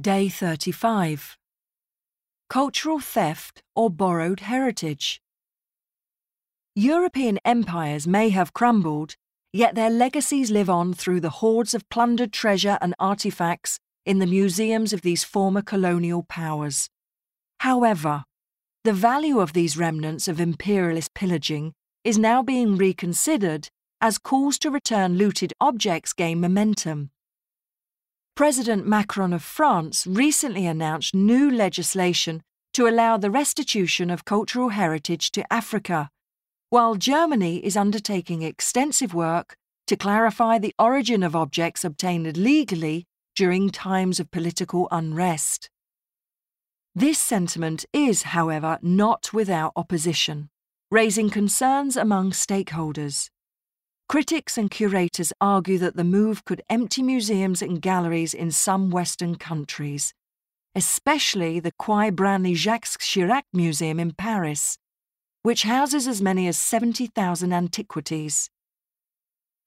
Day 0.00 0.28
35. 0.28 1.36
Cultural 2.48 2.98
theft 2.98 3.62
or 3.76 3.88
borrowed 3.88 4.40
heritage. 4.40 5.20
European 6.74 7.38
empires 7.44 8.06
may 8.06 8.30
have 8.30 8.54
crumbled, 8.54 9.14
yet 9.52 9.74
their 9.74 9.90
legacies 9.90 10.50
live 10.50 10.68
on 10.68 10.92
through 10.92 11.20
the 11.20 11.30
hordes 11.30 11.74
of 11.74 11.88
plundered 11.88 12.32
treasure 12.32 12.78
and 12.80 12.94
artifacts 12.98 13.78
in 14.04 14.18
the 14.18 14.26
museums 14.26 14.92
of 14.92 15.02
these 15.02 15.22
former 15.22 15.62
colonial 15.62 16.24
powers. 16.24 16.88
However, 17.60 18.24
the 18.84 18.94
value 18.94 19.38
of 19.38 19.52
these 19.52 19.76
remnants 19.76 20.26
of 20.26 20.40
imperialist 20.40 21.14
pillaging 21.14 21.74
is 22.02 22.18
now 22.18 22.42
being 22.42 22.76
reconsidered 22.76 23.68
as 24.00 24.18
calls 24.18 24.58
to 24.60 24.70
return 24.70 25.16
looted 25.16 25.52
objects 25.60 26.12
gain 26.12 26.40
momentum. 26.40 27.10
President 28.34 28.86
Macron 28.86 29.34
of 29.34 29.42
France 29.42 30.06
recently 30.06 30.64
announced 30.66 31.14
new 31.14 31.50
legislation 31.50 32.42
to 32.72 32.88
allow 32.88 33.18
the 33.18 33.30
restitution 33.30 34.08
of 34.08 34.24
cultural 34.24 34.70
heritage 34.70 35.30
to 35.32 35.52
Africa, 35.52 36.08
while 36.70 36.94
Germany 36.94 37.58
is 37.58 37.76
undertaking 37.76 38.40
extensive 38.40 39.12
work 39.12 39.54
to 39.86 39.96
clarify 39.98 40.58
the 40.58 40.74
origin 40.78 41.22
of 41.22 41.36
objects 41.36 41.84
obtained 41.84 42.38
legally 42.38 43.04
during 43.36 43.68
times 43.68 44.18
of 44.18 44.30
political 44.30 44.88
unrest. 44.90 45.68
This 46.94 47.18
sentiment 47.18 47.84
is, 47.92 48.22
however, 48.22 48.78
not 48.80 49.34
without 49.34 49.72
opposition, 49.76 50.48
raising 50.90 51.28
concerns 51.28 51.98
among 51.98 52.30
stakeholders. 52.30 53.28
Critics 54.12 54.58
and 54.58 54.70
curators 54.70 55.32
argue 55.40 55.78
that 55.78 55.96
the 55.96 56.04
move 56.04 56.44
could 56.44 56.60
empty 56.68 57.02
museums 57.02 57.62
and 57.62 57.80
galleries 57.80 58.34
in 58.34 58.50
some 58.50 58.90
Western 58.90 59.36
countries, 59.36 60.12
especially 60.74 61.60
the 61.60 61.72
Quai 61.78 62.10
Branly 62.10 62.54
Jacques 62.54 63.00
Chirac 63.00 63.44
Museum 63.54 63.98
in 63.98 64.12
Paris, 64.12 64.76
which 65.42 65.62
houses 65.62 66.06
as 66.06 66.20
many 66.20 66.46
as 66.46 66.58
70,000 66.58 67.54
antiquities. 67.54 68.50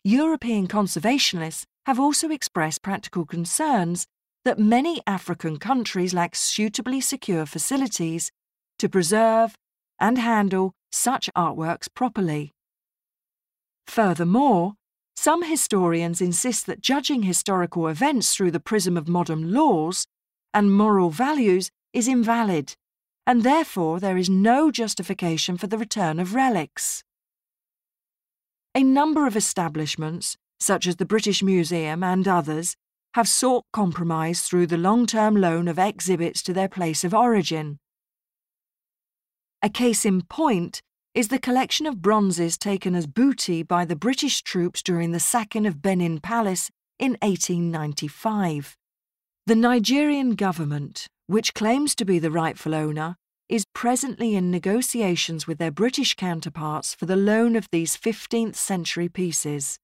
European 0.03 0.67
conservationists 0.67 1.63
have 1.87 1.99
also 1.99 2.29
expressed 2.29 2.83
practical 2.83 3.25
concerns 3.25 4.05
that 4.43 4.59
many 4.59 5.01
African 5.07 5.57
countries 5.57 6.13
lack 6.13 6.35
suitably 6.35 7.01
secure 7.01 7.47
facilities 7.47 8.29
to 8.77 8.87
preserve 8.87 9.55
and 9.99 10.19
handle 10.19 10.73
such 10.91 11.31
artworks 11.35 11.87
properly. 11.91 12.51
Furthermore, 13.87 14.73
some 15.15 15.43
historians 15.43 16.21
insist 16.21 16.65
that 16.65 16.81
judging 16.81 17.23
historical 17.23 17.87
events 17.87 18.35
through 18.35 18.51
the 18.51 18.59
prism 18.59 18.97
of 18.97 19.07
modern 19.07 19.53
laws 19.53 20.05
and 20.53 20.71
moral 20.71 21.09
values 21.09 21.69
is 21.93 22.07
invalid, 22.07 22.73
and 23.25 23.43
therefore 23.43 23.99
there 23.99 24.17
is 24.17 24.29
no 24.29 24.71
justification 24.71 25.57
for 25.57 25.67
the 25.67 25.77
return 25.77 26.19
of 26.19 26.35
relics. 26.35 27.03
A 28.73 28.83
number 28.83 29.25
of 29.25 29.35
establishments, 29.35 30.35
such 30.59 30.85
as 30.85 30.97
the 30.97 31.05
British 31.05 31.41
Museum 31.41 32.03
and 32.03 32.27
others, 32.27 32.75
have 33.13 33.27
sought 33.29 33.63
compromise 33.71 34.41
through 34.41 34.67
the 34.67 34.77
long 34.77 35.05
term 35.05 35.35
loan 35.37 35.69
of 35.69 35.79
exhibits 35.79 36.43
to 36.43 36.53
their 36.53 36.67
place 36.67 37.05
of 37.05 37.13
origin. 37.13 37.79
A 39.61 39.69
case 39.69 40.05
in 40.05 40.21
point 40.23 40.81
is 41.15 41.29
the 41.29 41.39
collection 41.39 41.85
of 41.85 42.01
bronzes 42.01 42.57
taken 42.57 42.93
as 42.93 43.07
booty 43.07 43.63
by 43.63 43.85
the 43.85 43.95
British 43.95 44.41
troops 44.41 44.83
during 44.83 45.13
the 45.13 45.19
sacking 45.19 45.65
of 45.65 45.81
Benin 45.81 46.19
Palace 46.19 46.69
in 46.99 47.11
1895. 47.21 48.75
The 49.45 49.55
Nigerian 49.55 50.35
government, 50.35 51.07
which 51.27 51.53
claims 51.53 51.95
to 51.95 52.03
be 52.03 52.19
the 52.19 52.31
rightful 52.31 52.75
owner, 52.75 53.15
is 53.47 53.65
presently 53.73 54.35
in 54.35 54.51
negotiations 54.51 55.47
with 55.47 55.57
their 55.57 55.71
British 55.71 56.15
counterparts 56.15 56.93
for 56.93 57.05
the 57.05 57.15
loan 57.15 57.55
of 57.55 57.69
these 57.71 57.95
15th 57.95 58.55
century 58.55 59.07
pieces. 59.07 59.79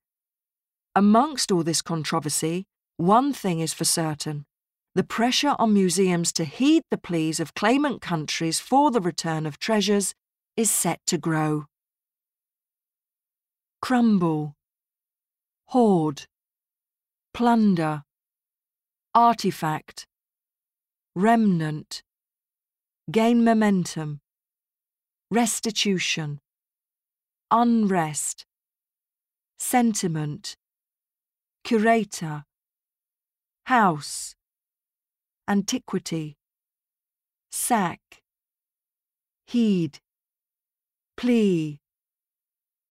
Amongst 0.97 1.49
all 1.49 1.63
this 1.63 1.81
controversy, 1.81 2.65
one 2.97 3.31
thing 3.31 3.61
is 3.61 3.73
for 3.73 3.85
certain 3.85 4.45
the 4.93 5.03
pressure 5.05 5.55
on 5.57 5.73
museums 5.73 6.33
to 6.33 6.43
heed 6.43 6.83
the 6.91 6.97
pleas 6.97 7.39
of 7.39 7.53
claimant 7.53 8.01
countries 8.01 8.59
for 8.59 8.91
the 8.91 8.99
return 8.99 9.45
of 9.45 9.57
treasures 9.57 10.13
is 10.57 10.69
set 10.69 10.99
to 11.07 11.17
grow. 11.17 11.65
Crumble, 13.81 14.55
hoard, 15.67 16.27
plunder, 17.33 18.03
artifact, 19.15 20.05
remnant, 21.15 22.03
gain 23.09 23.43
momentum, 23.43 24.21
restitution, 25.29 26.39
unrest, 27.49 28.45
sentiment, 29.57 30.55
curator, 31.63 32.43
house, 33.65 34.35
antiquity, 35.47 36.37
sack, 37.51 37.99
heed 39.45 39.99
plea 41.21 41.80